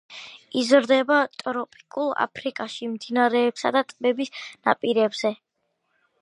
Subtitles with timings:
[0.59, 5.33] იზრდება ტროპიკულ აფრიკაში, მდინარეებისა და ტბების ნაპირებზე.